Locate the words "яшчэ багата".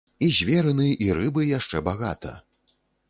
1.51-2.33